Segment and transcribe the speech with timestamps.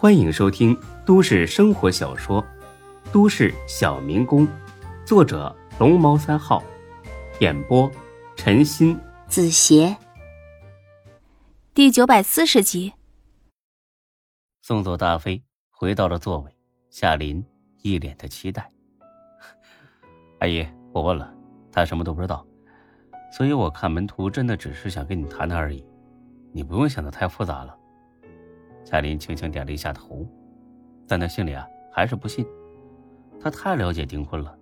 [0.00, 2.42] 欢迎收听都市生活小说
[3.12, 4.48] 《都市小民工》，
[5.04, 6.64] 作者龙猫三号，
[7.40, 7.92] 演播
[8.34, 9.94] 陈鑫、子邪，
[11.74, 12.94] 第九百四十集。
[14.62, 16.56] 送走大飞，回到了座位，
[16.88, 17.44] 夏林
[17.82, 18.72] 一脸的期待。
[20.40, 21.30] 阿姨，我问了，
[21.70, 22.42] 他什么都不知道，
[23.30, 25.84] 所以我看门徒真的只是想跟你谈谈而已，
[26.54, 27.76] 你不用想的太复杂了。
[28.84, 30.26] 夏林轻轻点了一下头，
[31.06, 32.46] 但他心里啊还是不信。
[33.40, 34.56] 他太了解丁坤了。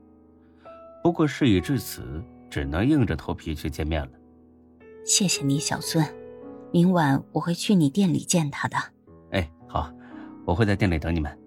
[1.02, 4.10] 不过事已至此，只能硬着头皮去见面了。
[5.04, 6.04] 谢谢你，小孙。
[6.70, 8.76] 明晚我会去你店里见他的。
[9.30, 9.90] 哎，好，
[10.44, 11.38] 我会在店里等你们。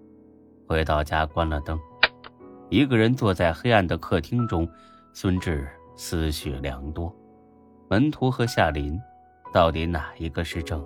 [0.66, 1.78] 回到家，关了灯，
[2.70, 4.68] 一个人坐在黑暗的客厅中，
[5.12, 7.14] 孙志思绪良多。
[7.88, 8.98] 门徒和夏林，
[9.52, 10.84] 到底哪一个是正，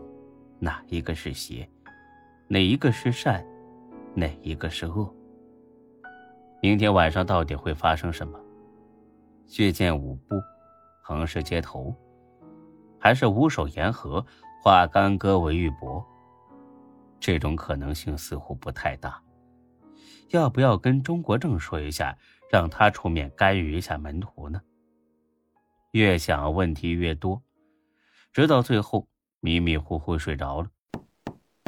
[0.59, 1.67] 哪一个是邪？
[2.49, 3.45] 哪一个是善，
[4.15, 5.13] 哪一个是恶？
[6.63, 8.39] 明天晚上到底会发生什么？
[9.49, 10.41] 血溅五步，
[11.03, 11.93] 横尸街头，
[13.01, 14.25] 还是五手言和，
[14.63, 16.05] 化干戈为玉帛？
[17.19, 19.21] 这种可能性似乎不太大。
[20.31, 22.17] 要不要跟钟国正说一下，
[22.49, 24.63] 让他出面干预一下门徒呢？
[25.91, 27.43] 越想问题越多，
[28.33, 29.09] 直到最后
[29.41, 30.69] 迷迷糊糊睡着了。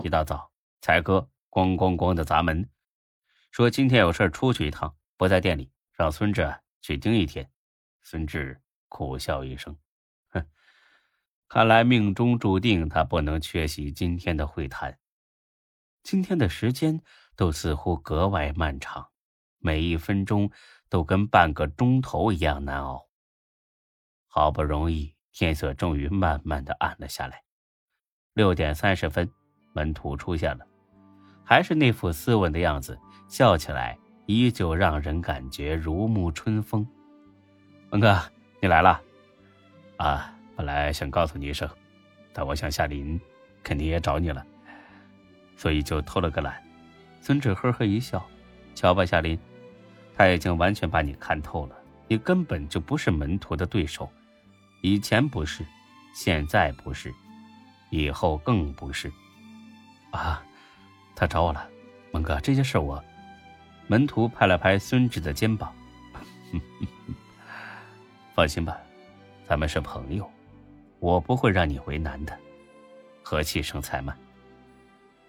[0.04, 0.48] 一大早。
[0.80, 2.68] 才哥咣咣咣的砸门，
[3.50, 7.50] 说今天有事出去一趟，不在店里，让孙志去盯一天。
[8.02, 9.76] 孙志苦笑一声，
[10.30, 10.46] 哼，
[11.48, 14.98] 看来命中注定他不能缺席今天的会谈。
[16.02, 17.02] 今天的时间
[17.36, 19.10] 都似乎格外漫长，
[19.58, 20.50] 每一分钟
[20.88, 23.08] 都跟半个钟头一样难熬。
[24.26, 27.42] 好不容易，天色终于慢慢的暗了下来，
[28.32, 29.28] 六点三十分。
[29.74, 30.66] 门徒出现了，
[31.48, 33.96] 还是那副斯文的样子，笑起来
[34.26, 36.86] 依旧让人感觉如沐春风。
[37.88, 38.20] 文哥，
[38.60, 39.00] 你来了，
[39.96, 41.66] 啊，本来想告诉你一声，
[42.34, 43.18] 但我想夏林
[43.62, 44.44] 肯定也找你了，
[45.56, 46.62] 所以就偷了个懒。
[47.22, 48.22] 孙志呵呵一笑，
[48.74, 49.38] 瞧吧，夏林，
[50.14, 51.74] 他已经完全把你看透了，
[52.08, 54.06] 你根本就不是门徒的对手，
[54.82, 55.64] 以前不是，
[56.14, 57.10] 现在不是，
[57.88, 59.10] 以后更不是。
[60.10, 60.42] 啊，
[61.18, 61.68] 他找我了，
[62.12, 63.02] 蒙哥，这件事我……
[63.88, 65.74] 门徒拍了拍孙志的肩膀，
[68.36, 68.78] 放心吧，
[69.44, 70.30] 咱们是朋友，
[71.00, 72.38] 我不会让你为难的，
[73.20, 74.14] 和气生财嘛。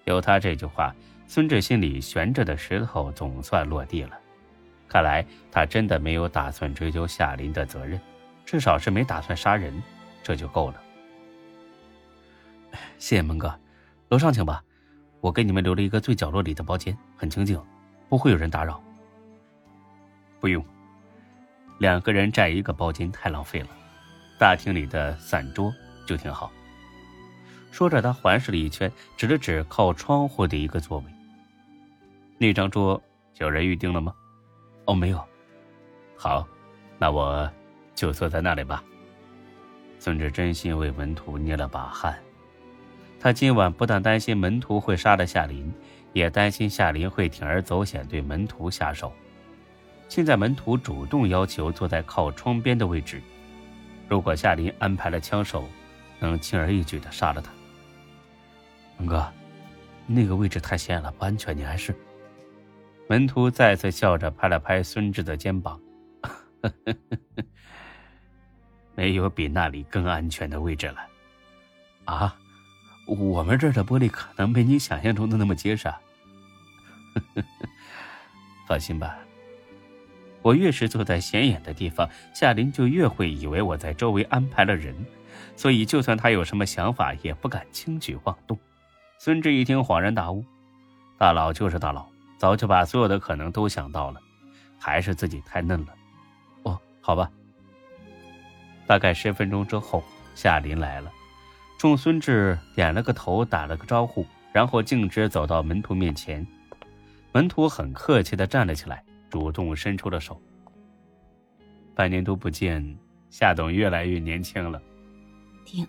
[0.03, 0.93] 有他这句话，
[1.25, 4.19] 孙志心里悬着的石头总算落地了。
[4.87, 7.99] 看来他真的没有打算追究夏林的责任，
[8.45, 9.81] 至少是没打算杀人，
[10.21, 10.83] 这就够了。
[12.99, 13.59] 谢谢蒙哥，
[14.09, 14.63] 楼上请吧。
[15.21, 17.61] 我给你们留了一个最角落里的包间，很清静，
[18.07, 18.81] 不会有人打扰。
[20.39, 20.63] 不用，
[21.77, 23.67] 两个人占一个包间太浪费了，
[24.39, 25.73] 大厅里的散桌
[26.05, 26.51] 就挺好。
[27.71, 31.05] 说着，他环视了一圈，指了指靠窗户的一个座位。
[32.37, 33.01] 那张桌
[33.37, 34.13] 有人预定了吗？
[34.85, 35.21] 哦，没有。
[36.15, 36.47] 好，
[36.97, 37.49] 那我
[37.93, 38.83] 就坐在那里吧。
[39.99, 42.17] 孙志真心为门徒捏了把汗。
[43.19, 45.71] 他今晚不但担心门徒会杀了夏林，
[46.13, 49.11] 也担心夏林会铤而走险对门徒下手。
[50.07, 53.21] 现在门徒主动要求坐在靠窗边的位置，
[54.07, 55.67] 如果夏林安排了枪手，
[56.19, 57.51] 能轻而易举的杀了他。
[58.99, 59.31] 文哥，
[60.07, 61.93] 那个位置太显眼了，不安全，你还是……
[63.07, 65.79] 门徒再次笑着拍了拍孙志的肩膀
[68.95, 70.97] ：“没有比那里更安全的位置了。”
[72.05, 72.35] 啊？
[73.09, 75.87] 我们这儿的玻璃可能没你想象中的那么结实。
[75.87, 75.99] 啊
[78.67, 79.17] 放心吧，
[80.43, 84.95] 我越是坐在显眼的地方，夏林就越会以为我在周围安排了人，
[85.55, 88.57] 所以就算他有什么想法，也不敢轻举妄动。
[89.17, 90.45] 孙志一听恍然大悟，
[91.17, 92.07] 大佬就是大佬，
[92.37, 94.21] 早就把所有的可能都想到了，
[94.79, 95.95] 还是自己太嫩了。
[96.63, 97.29] 哦，好吧。
[98.85, 100.03] 大概十分钟之后，
[100.35, 101.11] 夏林来了。
[101.79, 106.45] 冲孙志点了个头，打了个招呼，然后径直走到门徒面前。
[107.31, 110.37] 门徒很客气的站了起来，主动伸出了手。
[111.95, 112.97] 半年多不见，
[113.29, 114.81] 夏董越来越年轻了。
[115.63, 115.87] 丁，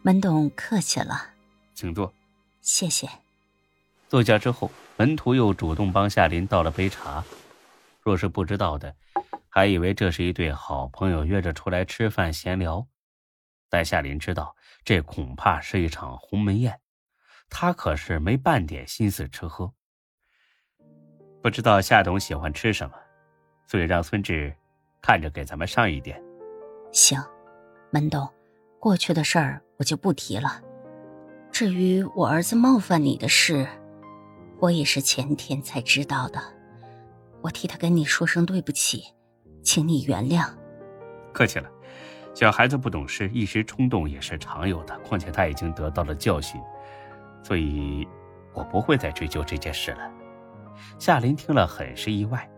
[0.00, 1.14] 门董客气了，
[1.74, 2.10] 请坐。
[2.62, 3.06] 谢谢。
[4.08, 7.22] 坐下之后，门徒又主动帮夏林倒了杯茶。
[8.00, 8.94] 若是不知道的，
[9.50, 12.86] 还以为这是一对好朋友约着出来吃饭闲聊。
[13.74, 14.54] 但夏林知道，
[14.84, 16.78] 这恐怕是一场鸿门宴，
[17.50, 19.72] 他可是没半点心思吃喝。
[21.42, 22.94] 不知道夏董喜欢吃什么，
[23.66, 24.54] 所以让孙志
[25.02, 26.22] 看着给咱们上一点。
[26.92, 27.20] 行，
[27.90, 28.32] 门董，
[28.78, 30.62] 过去的事儿我就不提了。
[31.50, 33.66] 至于我儿子冒犯你的事，
[34.60, 36.40] 我也是前天才知道的。
[37.42, 39.02] 我替他跟你说声对不起，
[39.64, 40.48] 请你原谅。
[41.32, 41.68] 客气了，
[42.34, 44.98] 小孩子不懂事，一时冲动也是常有的。
[44.98, 46.60] 况且他已经得到了教训，
[47.42, 48.06] 所以
[48.52, 50.10] 我不会再追究这件事了。
[50.98, 52.50] 夏林听了很是意外，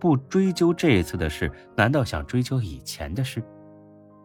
[0.00, 3.42] 不追究这一次的事，难道想追究以前的事？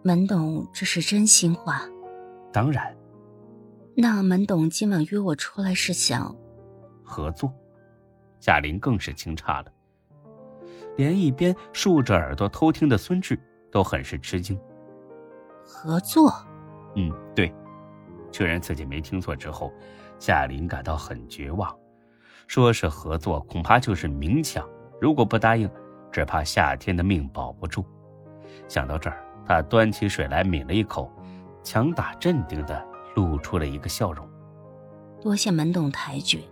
[0.01, 1.81] 门董这是真心话。
[2.53, 2.95] 当然。
[3.97, 6.33] 那门董今晚约我出来是想
[7.03, 7.53] 合作？
[8.39, 9.71] 夏林更是惊诧了。
[10.95, 13.37] 连一边竖着耳朵偷听的孙志
[13.69, 14.57] 都很是吃惊。
[15.69, 16.33] 合作？
[16.95, 17.53] 嗯，对。
[18.31, 19.71] 确认自己没听错之后，
[20.19, 21.73] 夏林感到很绝望。
[22.47, 24.67] 说是合作，恐怕就是明抢。
[24.99, 25.69] 如果不答应，
[26.11, 27.85] 只怕夏天的命保不住。
[28.67, 31.11] 想到这儿，他端起水来抿了一口，
[31.63, 32.83] 强打镇定的
[33.15, 34.27] 露出了一个笑容。
[35.21, 36.43] 多谢门董抬举，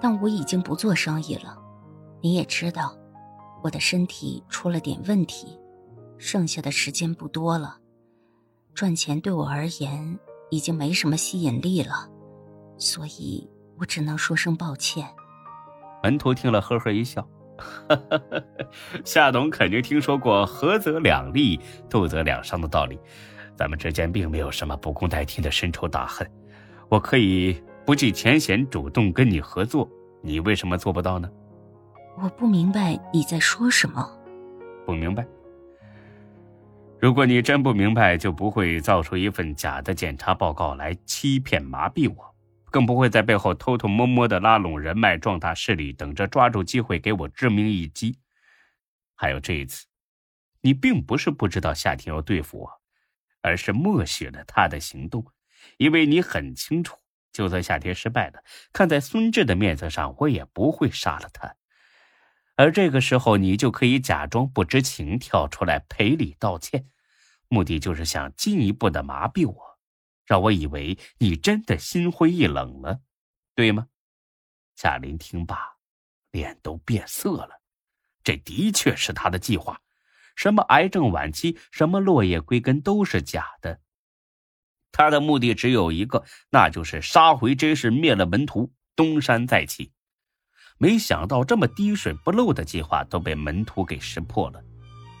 [0.00, 1.58] 但我已经不做生意了。
[2.20, 2.94] 你也知道。
[3.62, 5.58] 我的身体出了点问题，
[6.18, 7.78] 剩下的时间不多了，
[8.74, 10.18] 赚钱对我而言
[10.50, 12.08] 已经没什么吸引力了，
[12.76, 13.48] 所以
[13.78, 15.06] 我只能说声抱歉。
[16.02, 17.26] 门徒听了，呵呵一笑，
[19.04, 22.98] 夏董肯定听说过“合则两利，斗则两伤”的道理，
[23.56, 26.28] 咱们之间并没有什么不共戴天的深仇大恨，
[26.88, 27.56] 我可以
[27.86, 29.88] 不计前嫌主动跟你合作，
[30.20, 31.30] 你为什么做不到呢？
[32.20, 34.10] 我不明白你在说什么。
[34.84, 35.24] 不明白？
[37.04, 42.34] 如果你真不明白，就不会造出一份假的检查报告来欺骗麻痹我，
[42.70, 48.18] 更不会在背后偷偷摸摸的拉拢人脉、壮大势力，等着抓住机会给我致命一击。
[49.14, 49.84] 还有这一次，
[50.62, 52.70] 你并不是不知道夏天要对付我，
[53.42, 55.26] 而是默许了他的行动，
[55.76, 56.96] 因为你很清楚，
[57.34, 58.42] 就算夏天失败了，
[58.72, 61.54] 看在孙志的面子上，我也不会杀了他。
[62.56, 66.86] 而这个时候，你就可以假装不知情，跳出来赔礼道歉，
[67.48, 69.78] 目的就是想进一步的麻痹我，
[70.24, 73.00] 让我以为你真的心灰意冷了，
[73.54, 73.88] 对吗？
[74.76, 75.76] 夏林听罢，
[76.30, 77.62] 脸都变色了。
[78.22, 79.80] 这的确是他的计划，
[80.34, 83.80] 什么癌症晚期，什么落叶归根，都是假的。
[84.90, 89.92] 他的目的只有一个，那就是杀回真氏，灭了门徒，东山再起。
[90.78, 94.64] 没想到这么滴水不漏的计划都被门徒给识破了，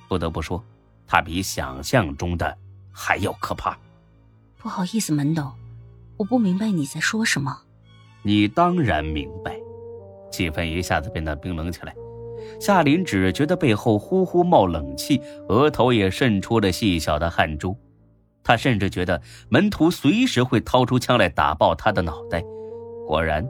[0.08, 0.64] 不得不说，
[1.06, 2.56] 他比想象中的
[2.92, 3.78] 还要可怕。
[4.58, 5.52] 不好意思，门董，
[6.16, 7.56] 我不明白你在说什么。
[8.22, 9.56] 你当然明白。
[10.30, 11.94] 气氛一下子变得冰冷起来。
[12.60, 17.76] 夏林只觉得背后呼呼冒冷气，额头也渗出了细小的汗珠。
[18.42, 22.44] 他甚至觉得门徒随时会掏出枪来打爆他的脑袋。
[23.06, 23.46] 果然。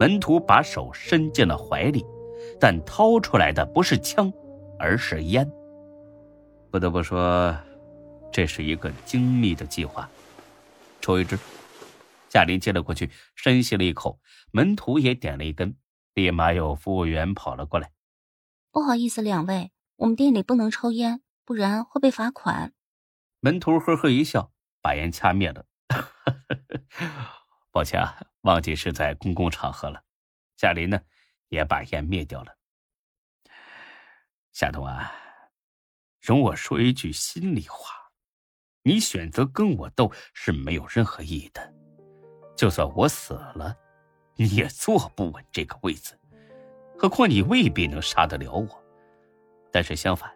[0.00, 2.04] 门徒把手伸进了怀里，
[2.58, 4.32] 但掏出来的不是枪，
[4.76, 5.48] 而是烟。
[6.72, 7.54] 不得不说，
[8.32, 10.08] 这是一个精密的计划。
[11.02, 11.38] 抽一支，
[12.30, 14.18] 夏林接了过去，深吸了一口。
[14.52, 15.76] 门徒也点了一根，
[16.14, 17.92] 立马有服务员跑了过来。
[18.70, 22.72] 不好意思，两位，我们店里不能抽烟，不然会被罚款。
[23.40, 25.66] 门徒呵呵一笑，把烟掐灭了。
[27.70, 30.04] 抱歉啊，忘记是在公共场合了。
[30.56, 31.02] 夏林呢，
[31.50, 32.56] 也把烟灭掉了。
[34.52, 35.12] 夏冬啊，
[36.22, 37.96] 容我说一句心里话，
[38.84, 41.74] 你选择跟我斗是没有任何意义的。
[42.56, 43.76] 就算我死了，
[44.36, 46.16] 你也坐不稳这个位子。
[46.96, 48.68] 何况你未必能杀得了我。
[49.72, 50.30] 但是相反，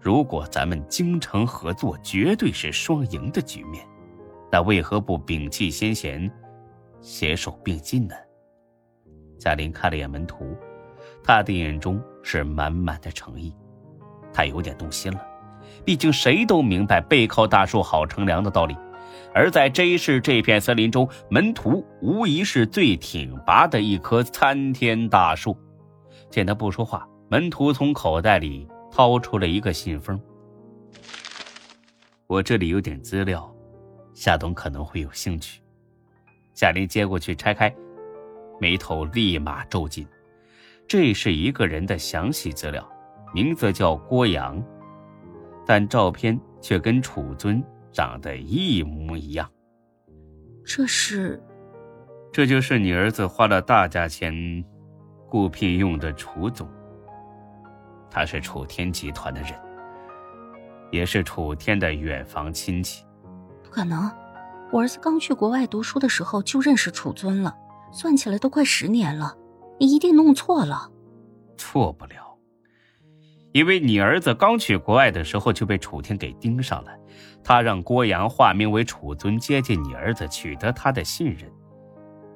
[0.00, 3.86] 如果咱们精诚合作，绝对是双赢的局面。
[4.50, 6.32] 那为何不摒弃先嫌？
[7.02, 8.14] 携手并进呢。
[9.38, 10.56] 贾林看了眼门徒，
[11.22, 13.54] 他的眼中是满满的诚意。
[14.34, 15.20] 他有点动心了，
[15.84, 18.76] 毕竟谁都明白背靠大树好乘凉的道理。
[19.32, 25.56] 而在 J 市这片森林中，门徒无疑是最挺拔的一棵参天大树。
[26.30, 30.20] 见他不说话，门徒从口袋里掏出了一个信封。
[32.26, 33.52] 我这里有点资料，
[34.14, 35.60] 夏董可能会有兴趣。
[36.54, 37.74] 夏林接过去拆开，
[38.60, 40.06] 眉头立马皱紧。
[40.86, 42.88] 这是一个人的详细资料，
[43.34, 44.62] 名字叫郭阳，
[45.66, 49.50] 但照片却跟楚尊长得一模一样。
[50.64, 51.42] 这是
[52.32, 54.32] 这就是你儿子花了大价钱
[55.28, 56.68] 雇聘用的楚总。
[58.08, 59.50] 他是楚天集团的人，
[60.92, 63.04] 也是楚天的远房亲戚。
[63.64, 64.08] 不可能，
[64.70, 67.52] 我儿子刚去国外读书的时候就认识楚尊了，
[67.90, 69.36] 算起来都快十年了。
[69.80, 70.88] 你一定弄错了。
[71.56, 72.33] 错不了，
[73.54, 76.90] 因为你儿子刚去国外的时候就被楚天给盯上了，
[77.44, 81.48] 他让郭阳化名为楚尊接近你儿子，取得他的信任，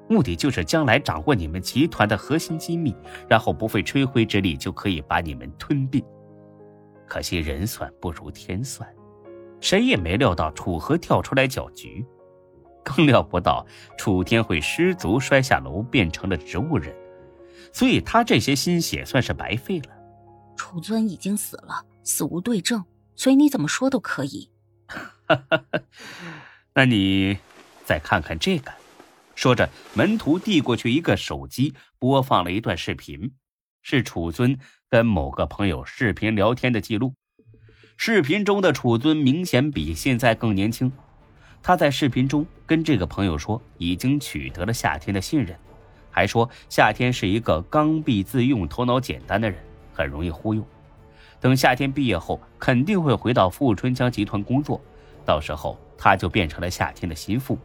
[0.08, 2.94] 目的就是将来掌握你们集团的核心机密，
[3.28, 6.00] 然后不费吹灰之力就可以把你们吞并。
[7.08, 8.88] 可惜人算不如天算，
[9.60, 12.06] 谁也没料到楚河跳出来搅局，
[12.84, 16.94] 更料不到楚天会失足摔下楼，变成了植物人。
[17.72, 19.98] 所以他这些心血算是白费了。
[20.59, 22.85] 楚尊已经死了，死无对证，
[23.15, 24.50] 所以你怎么说都可以。
[26.75, 27.38] 那你
[27.85, 28.71] 再看看这个。
[29.35, 33.33] 说着，门徒递过去一个手机，播放了一段视频，
[33.83, 34.59] 是楚尊
[34.91, 37.15] 跟某个朋友视频聊天的记录。
[37.97, 40.91] 视频中的楚尊明显比现在更年轻。
[41.62, 45.57] 他在视频中跟这个朋友说，已经取得了夏天的信任。
[46.11, 49.59] 还说夏天是一个刚愎自用、头脑简单的人，
[49.99, 50.64] 很容易忽悠。
[51.40, 54.81] 等夏天毕业后，肯定会回到富春江集团工作，
[55.25, 57.59] 到时候他就变成了夏天的心腹，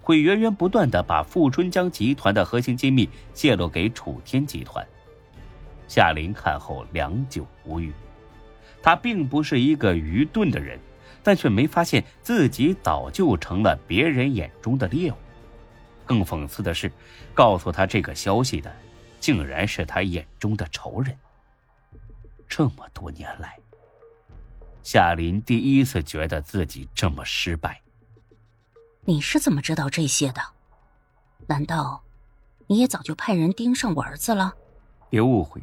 [0.00, 4.86] 会源源不断的把富春江集团的核心机密泄露给楚天集团。
[5.88, 7.92] 夏林看后良久无语，
[8.80, 10.78] 他并不是一个愚钝的人，
[11.20, 15.16] 但却没发现自己早就成了别人眼中的猎物。
[16.06, 16.90] 更讽刺的是，
[17.34, 18.72] 告诉他这个消息的，
[19.20, 21.16] 竟然是他眼中的仇人。
[22.50, 23.56] 这么多年来，
[24.82, 27.80] 夏林第一次觉得自己这么失败。
[29.04, 30.42] 你是怎么知道这些的？
[31.46, 32.02] 难道
[32.66, 34.52] 你也早就派人盯上我儿子了？
[35.08, 35.62] 别误会，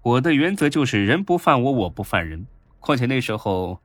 [0.00, 2.46] 我的原则就是人不犯我，我不犯人。
[2.78, 3.80] 况且那时候，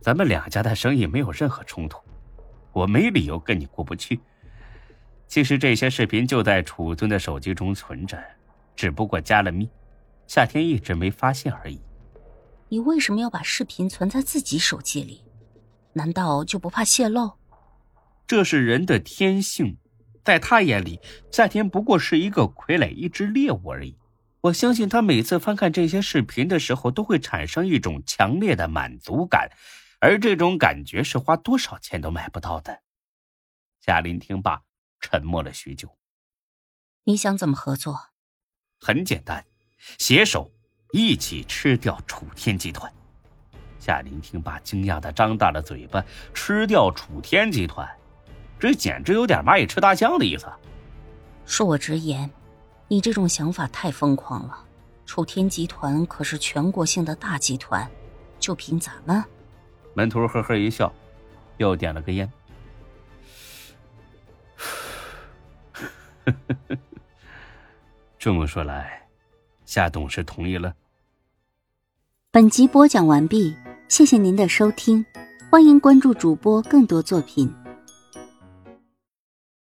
[0.00, 1.98] 咱们两家的生意没有任何冲突，
[2.72, 4.20] 我没理由跟你过不去。
[5.26, 8.22] 其实这些视频就在楚尊的手机中存着，
[8.76, 9.68] 只不过加了密，
[10.32, 11.78] 夏天一直没发现而已。
[12.70, 15.22] 你为什么要把视频存在自己手机里？
[15.92, 17.32] 难道就不怕泄露？
[18.26, 19.76] 这是人的天性，
[20.24, 20.98] 在他眼里，
[21.30, 23.98] 夏天不过是一个傀儡，一只猎物而已。
[24.40, 29.50] 我相信他每次翻看这些视频的时候，都会产生一种强烈的满足感，
[30.00, 32.80] 而这种感觉是花多少钱都买不到的。
[33.82, 34.62] 夏林听罢。
[34.98, 35.98] 沉默了许久。
[37.04, 38.12] 你想怎么合作？
[38.78, 39.44] 很简单，
[39.98, 40.50] 携手
[40.92, 42.92] 一起吃掉楚天集团。
[43.78, 47.88] 夏林听罢，惊讶的张大了嘴巴：“吃掉楚天集团，
[48.58, 50.46] 这简直有点蚂蚁吃大象的意思。”
[51.46, 52.30] 恕我直言，
[52.86, 54.64] 你这种想法太疯狂了。
[55.04, 57.90] 楚天集团可是全国性的大集团，
[58.38, 59.22] 就凭咱们？
[59.94, 60.92] 门徒呵呵一笑，
[61.56, 62.32] 又点了个烟。
[68.16, 69.01] 这么说来，
[69.72, 70.74] 夏董事同意了。
[72.30, 73.56] 本集播讲完毕，
[73.88, 75.02] 谢谢您的收听，
[75.50, 77.50] 欢迎关注主播更多作品。